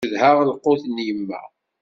Cedhaɣ 0.03 0.37
lqut 0.49 0.83
n 0.87 0.97
yemma. 1.05 1.41